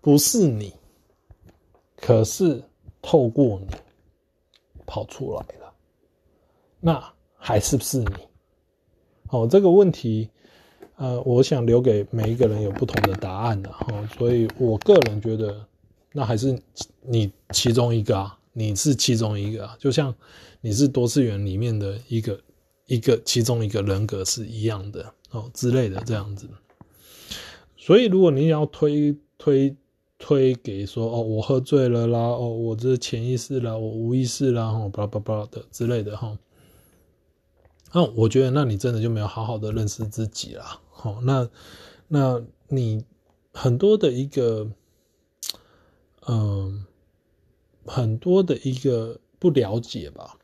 [0.00, 0.74] 不是你，
[2.06, 2.62] 可是
[3.00, 3.74] 透过你
[4.84, 5.72] 跑出来了，
[6.78, 8.10] 那还是不是你？
[9.30, 10.28] 哦，这个问题，
[10.96, 13.86] 呃，我想留给每一个人有不同的答案的哈，
[14.18, 15.66] 所以我个人觉得，
[16.12, 16.60] 那还是
[17.00, 18.38] 你其中一个啊。
[18.56, 20.14] 你是其中一个啊，就像
[20.60, 22.40] 你是多次元里面的一个
[22.86, 26.48] 一个其中一个人格是一样的哦之类的这样子。
[27.78, 29.74] 所以如果你要推推
[30.24, 36.38] 推给说哦，我喝醉了啦，哦，我这潜意识啦，我无意识啦，哦，巴拉巴拉的之类的哈。
[37.92, 40.80] 那我觉得那你真的就没有好好的认识自己啦。
[40.90, 41.50] 好，那
[42.08, 43.04] 那你
[43.52, 44.70] 很多的一个
[46.26, 46.86] 嗯。
[47.86, 50.38] 很多的一个不了解吧，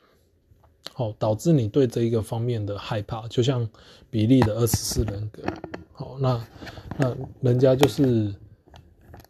[0.93, 3.67] 好，导致你对这一个方面的害怕，就像
[4.11, 5.43] 比利的二十四人格，
[5.95, 6.47] 好，那
[6.99, 8.35] 那人家就是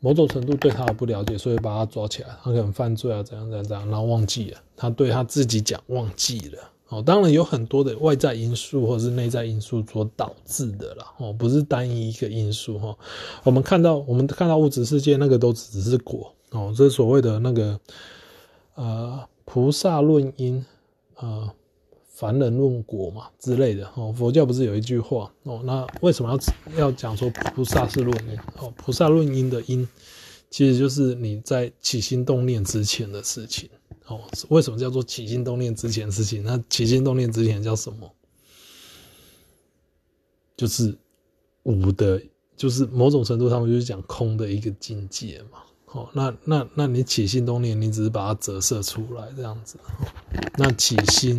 [0.00, 6.58] 某种程度对他的不了解，所以把他抓起来，他可能犯罪啊，怎样怎样怎样，然后忘记了，他对他自己讲忘记了，
[6.88, 12.96] 哦，当然有很多的外在因素或者是内在因素所导致的啦，哦，不是单一一个因素哈，
[13.44, 16.32] 我们看到我们看到物质世界那个都只是果。
[16.52, 17.78] 哦，这所谓的那个，
[18.74, 20.66] 呃，菩萨论因，
[21.14, 21.48] 呃，
[22.20, 23.90] 凡人论果嘛之类的。
[23.96, 25.62] 哦，佛教不是有一句话哦？
[25.64, 28.36] 那为什么要要讲说菩萨是论因？
[28.58, 29.88] 哦，菩萨论因的因，
[30.50, 33.70] 其实就是你在起心动念之前的事情。
[34.06, 36.44] 哦，为什么叫做起心动念之前的事情？
[36.44, 38.14] 那起心动念之前叫什么？
[40.58, 40.94] 就是
[41.62, 42.20] 无的，
[42.54, 45.62] 就是某种程度上就是讲空的一个境界嘛。
[45.92, 49.76] 哦，那那那你起心动念，你只是把它折射出来这样子。
[50.56, 51.36] 那起心，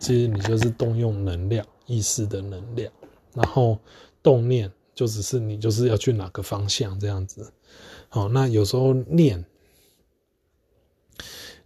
[0.00, 2.92] 其实你就是动用能量、意识的能量，
[3.34, 3.78] 然后
[4.22, 7.52] 动念就只是你就是要去哪个方向这样子。
[8.08, 9.44] 好，那有时候念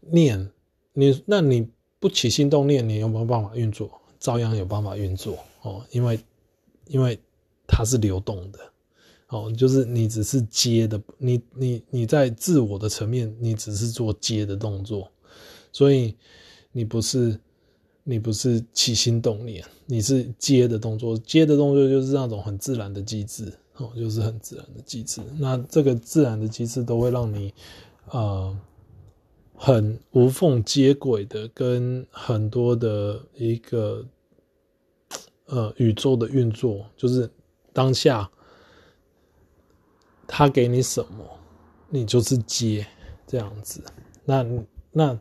[0.00, 0.50] 念
[0.94, 1.68] 你，那你
[2.00, 4.00] 不起心动念，你有没有办法运作？
[4.18, 6.18] 照样有办法运作哦，因为
[6.86, 7.20] 因为
[7.66, 8.71] 它是流动的。
[9.32, 15.10] 哦，就是你只是接的，你你你在自我的层面，你只是做接的动作，
[15.72, 16.14] 所以
[16.70, 17.40] 你不是
[18.04, 25.22] 你不是起心动念，你是接的动作，接的动作就是那种很自然的机制，哦，就是很自然的机制。
[25.38, 27.54] 那这个自然的机制都会让你
[28.10, 28.54] 呃
[29.54, 34.04] 很无缝接轨的跟很多的一个
[35.46, 37.30] 呃宇宙的运作，就是
[37.72, 38.30] 当下。
[40.26, 41.24] 他给你什么，
[41.88, 42.86] 你就是接
[43.26, 43.82] 这样子。
[44.24, 44.46] 那
[44.90, 45.18] 那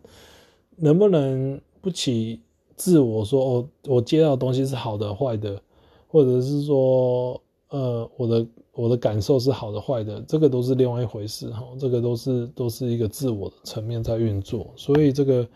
[0.77, 2.41] 能不能不起
[2.75, 5.61] 自我说哦，我接到的东西是好的坏的，
[6.07, 11.63] 或者是说呃我的我的感受是好的坏的，这个都是另外一回事哈。
[11.79, 15.47] 这个都是都是一个自我的层面在运作，所以这个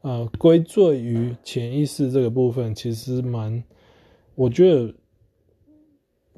[0.00, 3.62] 呃归罪于潜意识这个部分，其实蛮
[4.34, 4.94] 我觉得。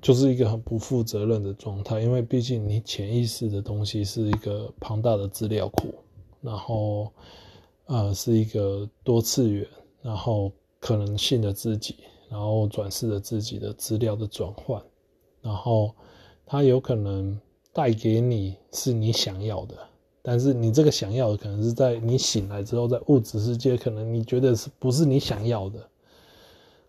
[0.00, 5.94] 就是一个很不负责任的状态，因为毕竟你潜意识的东西是一个庞大的资料库，
[6.40, 7.12] 然后
[7.86, 9.66] 呃是一个多次元，
[10.02, 11.96] 然后可能性的自己，
[12.28, 14.82] 然后转世的自己的资料的转换，
[15.42, 15.94] 然后
[16.46, 17.38] 它有可能
[17.72, 19.76] 带给你是你想要的，
[20.22, 25.88] 但是你这个想要的可能是在你醒来之后，在物质世界可能你觉得是不是你想要的，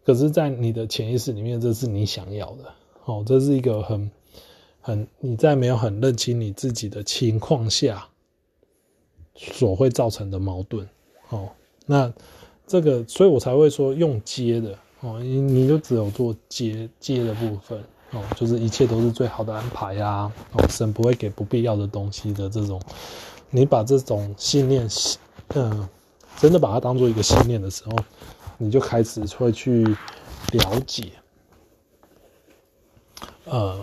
[0.04, 2.74] 可是，在你的潜意识里面，这是你想要的。
[3.12, 4.10] 哦，这是一个很、
[4.80, 8.08] 很你在没有很认清你自己的情况下
[9.36, 10.88] 所会造成的矛盾。
[11.28, 11.50] 哦，
[11.86, 12.12] 那
[12.66, 20.34] 这个，所以我才会说用接的哦，你你就只有做接接的部分哦，就是一切都是最好的安排呀、啊。
[20.54, 22.82] 哦，神不会给不必要的东西的这种，
[23.50, 24.88] 你把这种信念，
[25.50, 25.90] 嗯，
[26.38, 27.92] 真的把它当做一个信念的时候，
[28.58, 31.12] 你就开始会去了解。
[33.52, 33.78] 呃，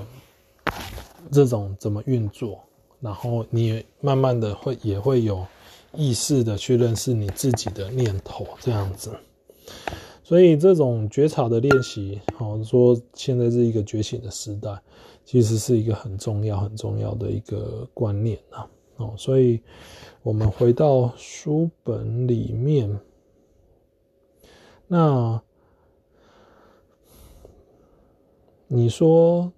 [1.30, 2.58] 这种怎么运作，
[3.00, 5.46] 然后你慢慢的会也会有
[5.92, 9.14] 意识的去认识你自己的念头，这样子。
[10.24, 14.70] 所以这种觉察的练习，好说现在是一个觉醒的时代，
[15.26, 18.66] 其实是一个很重要、很重要的一个观念啊。
[18.96, 19.60] 哦，所以
[20.22, 22.98] 我们回到书本里面，
[24.86, 25.40] 那
[28.66, 29.50] 你说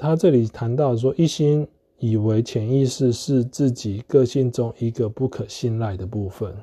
[0.00, 6.56] 他这里谈到说，一心以为潜意识是自己个性中一个不可信赖的部分，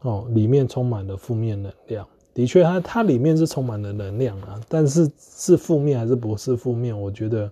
[0.00, 2.08] 哦，里面充满了负面能量。
[2.32, 6.98] 的确，它它里面是充满了能量啊，但是是负面还是不是负面？
[6.98, 7.50] 我觉得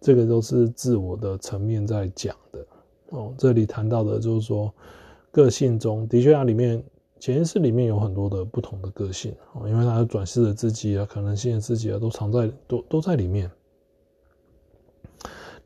[0.00, 2.66] 这个都是自我的层面在讲的
[3.10, 3.34] 哦。
[3.36, 4.72] 这里谈到的就是说，
[5.30, 6.82] 个性中的确它里面
[7.20, 13.50] 潜意识里面有很多的不同的个性哦，因为它转世的自己啊，可能性的自己啊，都藏在都都在里面。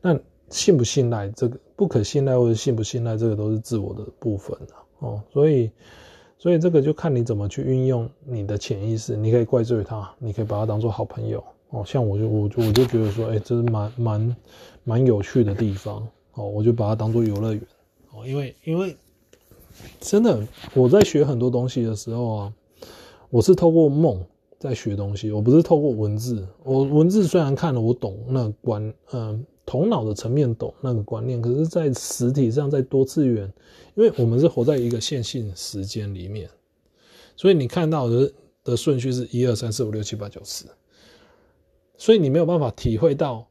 [0.01, 5.71] 那信不信赖这个不可信赖，或者信不信赖这个都是自我的部分啊哦，所以。
[6.37, 11.83] 所以这个就看你怎么去运用你的潜意识，你可以怪罪他，你可以把他当做好朋友哦。
[11.85, 14.35] 像我就我就我就觉得说，哎，这是蛮蛮
[14.83, 17.61] 蛮有趣的地方哦，我就把它当做游乐园
[18.11, 18.25] 哦。
[18.25, 18.97] 因为因为
[19.99, 20.43] 真的
[20.73, 22.53] 我在学很多东西的时候啊，
[23.29, 24.19] 我是透过梦
[24.57, 26.47] 在学东西，我不是透过文字。
[26.63, 29.45] 我文字虽然看了我懂那个观嗯。
[29.65, 33.51] 头脑的层面懂那个观念，可是，在实体上，在多次元，
[33.95, 36.49] 因为我们是活在一个线性时间里面，
[37.37, 38.33] 所以你看到的
[38.63, 40.65] 的顺序是一二三四五六七八九十，
[41.95, 43.47] 所以你没有办法体会到，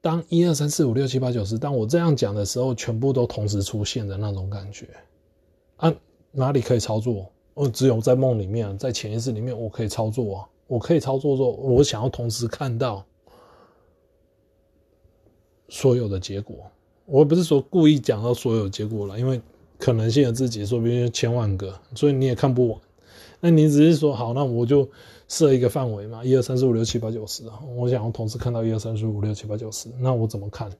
[0.00, 4.86] 当一二三四五六七八九十，当我这样讲的时候，全部都同时出现的那种感觉。
[5.76, 5.92] 啊，
[6.30, 7.32] 哪里可以操作？
[7.54, 13.04] 我只有在梦里面，在潜意识里面，我可以操作啊，我可以操作说，我想要同时看到。
[15.68, 16.56] 所有的结果，
[17.04, 19.40] 我不是说故意讲到所有结果了，因为
[19.78, 22.80] 可能性的自己说不定千万个，所以你也看不完。
[23.40, 24.88] 那你只是说好，那我就
[25.28, 27.42] 设一个范围嘛，一二三四五六七八九十，
[27.76, 30.70] 我想要同时看到一二三四五六七八九十，那我怎么看？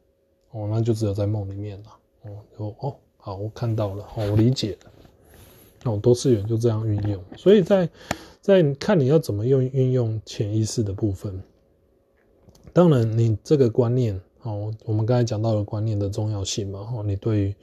[0.52, 1.88] 哦，那就只有在梦里面了。
[2.22, 5.90] 哦，就哦，好，我看到了，哦，我理解了。
[5.90, 7.88] 哦，多次元就这样运用，所以在
[8.40, 11.42] 在看你要怎么用运用潜意识的部分。
[12.72, 14.20] 当然，你这个观念。
[14.46, 17.54] 哦，我们刚才讲到了观念的重要性嘛，哦，你对于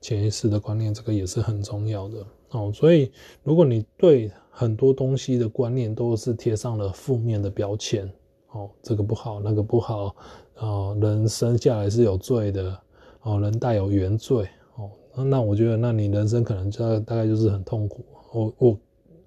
[0.00, 2.72] 潜意识的观念，这个也是很重要的哦。
[2.74, 3.12] 所以，
[3.44, 8.12] 如果你对很多东西的观念都是贴上了负面的标签，
[8.50, 10.16] 哦，这个不好，那个不好，
[10.58, 12.76] 哦，人生下来是有罪的，
[13.22, 14.90] 哦，人带有原罪，哦，
[15.24, 18.04] 那我觉得，那你人生可能就大概就是很痛苦。
[18.32, 18.78] 我我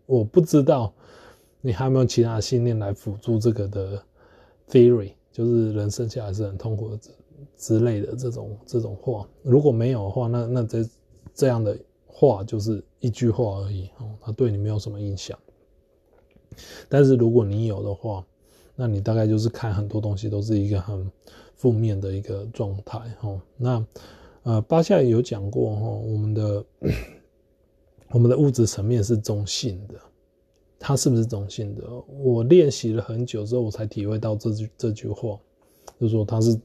[0.06, 0.94] 我不知道
[1.62, 4.04] 你还有没有其他信念来辅助这个的
[4.70, 5.14] theory。
[5.36, 7.10] 就是人生下来是很痛苦之
[7.58, 10.90] 之类的这种这种话，如果没有的话，那那这
[11.34, 11.78] 这样的
[12.08, 15.38] 话就是一句话而已哦，它对你没有什么影响。
[16.88, 18.26] 但是如果你有的话，
[18.78, 21.12] 那你大概就是看很多东西都是一个很
[21.58, 23.42] 负面的一个状态哦。
[23.58, 23.86] 那
[24.44, 26.66] 呃，巴夏有讲过哦，我们的
[28.12, 29.96] 我们的物质层面是中性的。
[30.88, 31.84] 它是不是中性的？
[32.24, 35.36] 我练习了很久之后，我才体会到这句这句话，
[36.00, 36.56] 就是说它是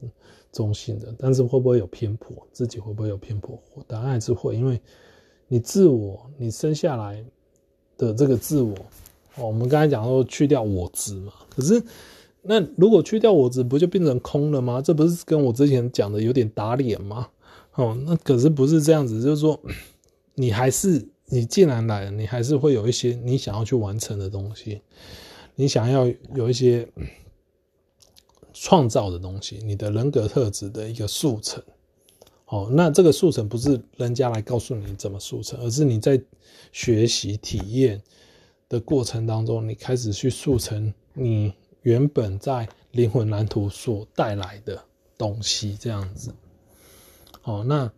[0.51, 1.11] 中性的。
[1.17, 2.37] 但是会不会有偏颇？
[2.51, 3.59] 自己会不会有偏颇？
[3.87, 4.79] 答案是会，因为
[5.47, 7.25] 你自我，你生下来
[7.97, 8.75] 的这个自我，
[9.37, 11.33] 哦，我们刚才讲说去掉我执嘛。
[11.49, 11.81] 可是
[12.43, 14.79] 那如果去掉我执，不就变成空了吗？
[14.83, 17.27] 这不是跟我之前讲的有点打脸吗？
[17.73, 19.59] 哦，那可是不是这样子，就是说
[20.35, 21.07] 你还是。
[21.33, 24.81] 你既然来了，你还是会有一些你想要去完成的东西，
[25.55, 26.05] 你想要
[26.35, 26.85] 有一些
[28.53, 31.63] 创造的东西，你的人格特质的一个速成。
[32.47, 36.21] 哦，那这个速成不是人家来告诉你怎么速成，而是你在
[36.73, 38.01] 学习体验
[38.67, 41.53] 的过程当中，你开始去速成你
[41.83, 44.83] 原本在灵魂蓝图所带来的
[45.17, 46.33] 东西，这样子。
[47.43, 47.89] 哦，那。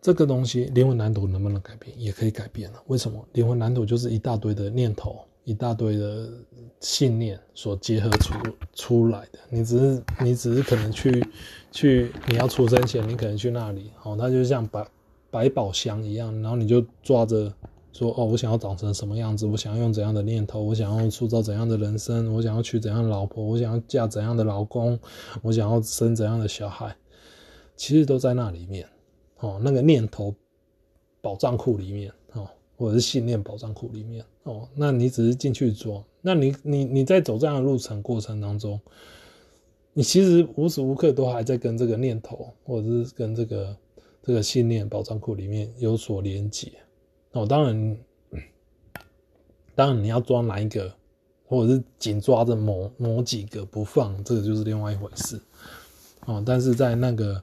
[0.00, 1.92] 这个东西灵魂蓝图能不能改变？
[2.00, 2.80] 也可以改变了。
[2.86, 3.22] 为什么？
[3.32, 6.28] 灵魂蓝图就是一大堆的念头，一大堆的
[6.80, 8.34] 信念所结合出
[8.74, 9.38] 出来的。
[9.50, 11.26] 你只是你只是可能去
[11.72, 14.86] 去你要出生前，你可能去那里哦，它就像百
[15.30, 17.52] 百宝箱一样，然后你就抓着
[17.92, 24.96] 说哦，我想要长成什么样子，我想要用怎样的念头，我想要塑造怎样的人生，我想要娶怎样的老婆，我想要嫁怎样的老公，
[25.42, 26.96] 我想要生怎样的小孩，
[27.76, 28.86] 其实都在那里面。
[29.40, 30.34] 哦，那个念头
[31.20, 38.80] 宝藏库里面哦，或者是信念宝藏库里面哦，那你只是进去做，那你你你在走这样的路程过程当中，
[39.92, 43.76] 你其实无时无刻都还在跟这个念头，或者是跟这个
[44.22, 46.72] 这个信念宝藏库里面有所连接
[47.32, 47.46] 哦。
[47.46, 47.98] 当然，
[49.74, 50.92] 当然你要抓哪一个，
[51.46, 55.40] 或者是紧抓着某某几个不放，这个就是另外一回事。
[56.26, 57.42] 哦，但是在那个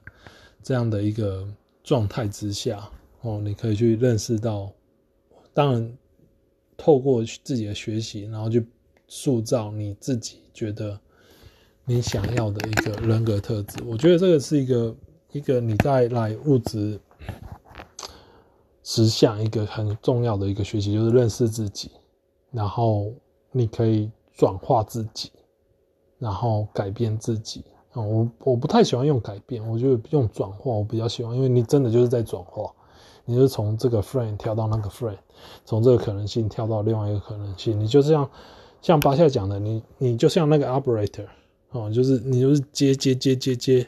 [0.62, 1.46] 这样的一个
[1.86, 4.72] 状态之下，哦，你可以去认识到，
[5.54, 5.96] 当然
[6.76, 8.66] 透过自己的学习，然后去
[9.06, 10.98] 塑造你自己觉得
[11.84, 13.78] 你想要的一个人格特质。
[13.86, 14.96] 我觉得这个是一个
[15.30, 16.98] 一个你在来物质
[18.82, 21.92] 实相一个很重要的一个学习，就是认识自己，
[22.50, 23.14] 然后
[23.52, 25.30] 你可以转化自己，
[26.18, 27.64] 然后改变自己。
[28.02, 32.70] 我我不太喜欢用改变，我觉得用转化我比较喜欢，因为你真的就是在转化，
[33.24, 35.16] 你就是从这个 frame 跳到那个 frame，
[35.64, 38.28] 从这个可能性跳到另外一个可能性，你就像
[38.82, 41.26] 像巴夏讲的，你你就像那个 operator
[41.70, 43.86] 哦，就是你就是接接接接接，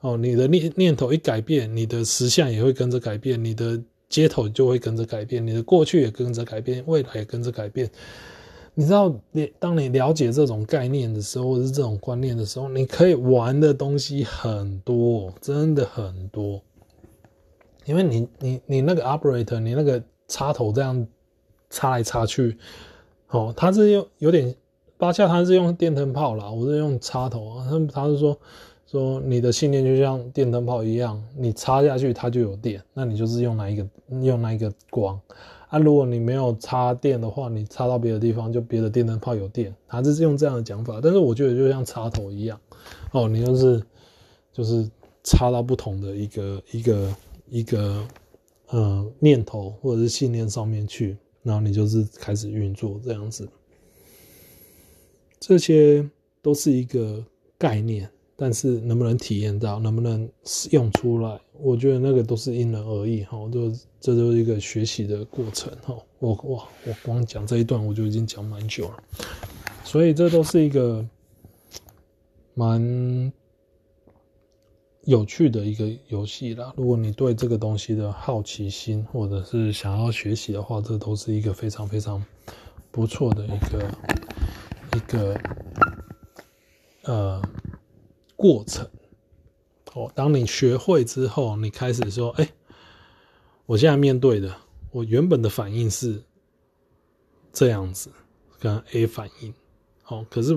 [0.00, 7.90] 哦，你的念念头一改变，你的实相也会跟着改变，你的接头就会跟着改变，你的过去也跟着改变，未来也跟着改变。
[8.78, 16.62] 你知道，你当你了解这种概念的时候，或者是这种观念的时候，你可以玩的东西很多，真的很多。
[17.86, 21.04] 因为你你你那个 operator，你那个插头这样
[21.70, 22.56] 插来插去，
[23.30, 24.54] 哦，它是用有点
[24.96, 27.66] 巴夏，它是用电灯泡啦，我是用插头啊。
[27.68, 28.38] 他他是说
[28.86, 33.84] 说你的信念就像电灯泡一样，你插下去它就有电，那你就是用哪一个
[34.22, 35.20] 用哪一个光。
[35.68, 40.98] 啊，如果你没有插电的话，你插到别的地方，就别的电灯泡有电，还是用这样的讲法。
[41.02, 42.58] 但是我觉得就像插头一样，
[43.12, 43.82] 哦，你就是
[44.52, 44.90] 就是
[45.22, 47.14] 插到不同的一个一个
[47.48, 48.02] 一个
[48.68, 53.46] 呃念头或者是信念上面去，然后你就是开始运作这样子。
[55.38, 56.08] 这些
[56.40, 57.22] 都是一个
[57.58, 58.10] 概念。
[58.40, 60.30] 但是能不能体验到，能不能
[60.70, 63.36] 用出来，我觉得那个都是因人而异哈。
[63.52, 63.68] 就
[64.00, 65.92] 这都是一个学习的过程哈。
[66.20, 69.02] 我哇，我光讲这一段我就已经讲蛮久了，
[69.82, 71.04] 所以这都是一个
[72.54, 73.32] 蛮
[75.02, 76.72] 有趣的一个游戏啦。
[76.76, 82.24] 如果你对这个东西的好奇心，或者是想要学习的话，这都是一个非常非常
[82.92, 83.90] 不错的一个
[84.94, 85.40] 一个
[87.02, 87.42] 呃。
[88.38, 88.88] 过程
[89.94, 92.48] 哦，当你学会之后，你开始说：“哎，
[93.66, 94.54] 我现在面对的，
[94.92, 96.22] 我原本的反应是
[97.52, 98.08] 这样子，
[98.60, 99.52] 跟 A 反应。
[100.02, 100.56] 好，可是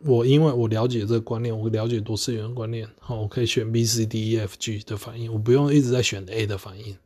[0.00, 6.98] 我因为我了解这个观念，我了解多次元观念，好，我可以选 B、C、D、E、F、G 的反应，我不用一直在选 A 的反应。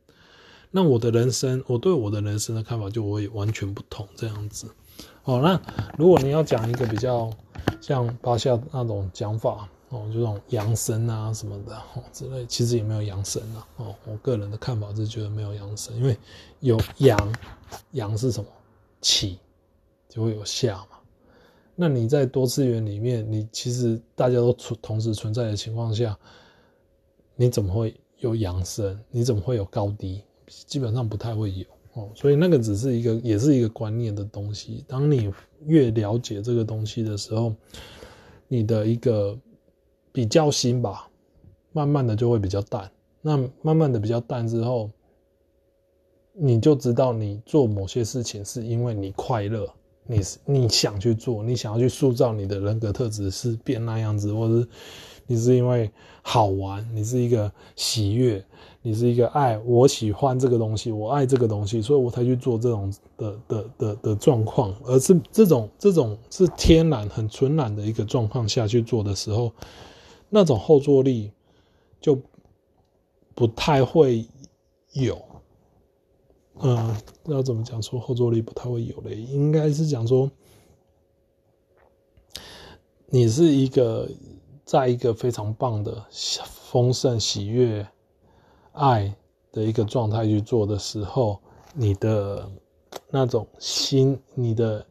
[0.73, 4.67] 那我的人生，我对我的人生的看法就会完全不同，这样子。
[5.23, 5.61] 哦，那
[5.97, 7.31] 如果你要讲一个比较
[7.81, 9.69] 像巴夏那种讲法。
[9.91, 13.67] 哦，就这种扬升啊什么的哦之类，其实也没有扬升啊。
[13.79, 16.17] 哦，我个人的看法是觉得没有扬升，因为
[16.61, 17.35] 有扬，
[17.91, 18.49] 扬是什么？
[19.01, 19.39] 起
[20.09, 20.99] 就会有下嘛。
[21.75, 26.17] 那你在多次元里面，你其实大家都存同时存在的情况下，
[27.35, 28.97] 你怎么会有扬升？
[29.11, 30.23] 你怎么会有高低？
[30.47, 32.09] 基本上不太会有哦。
[32.15, 34.85] 所以那个只是一个，也是一个观念的东西。
[34.87, 35.33] 当你
[35.67, 37.53] 越了解这个东西的时候，
[38.47, 39.37] 你的一个。
[40.21, 41.09] 比较心吧，
[41.73, 42.91] 慢慢的就会比较淡。
[43.23, 44.91] 那慢慢的比较淡之后，
[46.35, 49.67] 你就知道你做某些事情是因为你快乐，
[50.07, 54.69] 你你想去做，你想要去塑造你的人格特质是变那样子，或者是
[55.27, 55.91] 你是因为
[56.21, 58.45] 好玩，你是一个喜悦，
[58.83, 69.51] 你是一个爱，我喜欢这个东西，我爱这个东西，所以我才去做这种的的的的状况，而是这种这种是天然很纯然的一个状况下去做的时候。
[70.33, 71.33] 那种后坐力
[72.01, 72.17] 就
[73.35, 74.25] 不太会
[74.93, 75.21] 有，
[76.61, 79.17] 嗯，要怎么讲说后坐力不太会有嘞？
[79.17, 80.31] 应该是讲说，
[83.07, 84.09] 你是一个
[84.65, 87.85] 在一个非常棒的丰盛、喜悦、
[88.71, 89.13] 爱
[89.51, 91.41] 的一个状态去做的时候，
[91.75, 92.49] 你的
[93.09, 94.87] 那种心，你的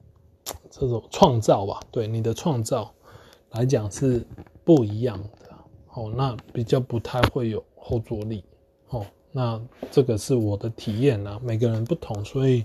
[0.70, 2.94] 这种创造吧，对你的创造
[3.52, 4.28] 来讲是。
[4.70, 5.56] 不一样的
[5.96, 8.44] 哦，那比较不太会有后坐力
[8.90, 9.04] 哦。
[9.32, 9.60] 那
[9.90, 12.64] 这个是我的体验啊，每个人不同，所以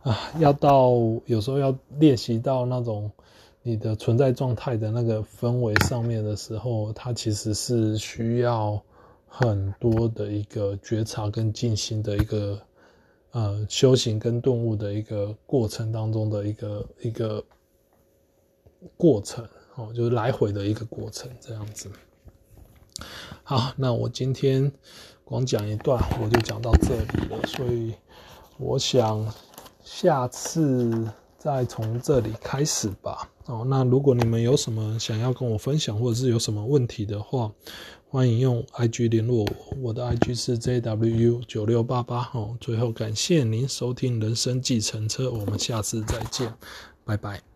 [0.00, 0.90] 啊，要到
[1.26, 3.12] 有时候要练习到那种
[3.62, 8.82] 你的存在状态的那个氛围上面的时候，它其实是需要
[9.26, 12.58] 很多的一个觉察跟静心的一个
[13.32, 17.44] 呃修行跟顿悟的一个过程当中的一个一个
[18.96, 19.46] 过程。
[19.78, 21.88] 哦，就是来回的一个过程，这样子。
[23.44, 24.70] 好，那我今天
[25.24, 27.46] 光讲一段，我就讲到这里了。
[27.46, 27.94] 所以，
[28.58, 29.32] 我想
[29.84, 31.08] 下次
[31.38, 33.30] 再从这里开始吧。
[33.46, 37.52] 哦，那如果你们有什么想要跟我分享，或者是有什么问题的话，
[38.10, 39.76] 欢迎用 IG 联络我。
[39.80, 42.28] 我的 IG 是 JWU 九六八八。
[42.34, 46.52] 哦，最后感谢您收听《人生计程车》，我们下次再见，
[47.04, 47.47] 拜拜。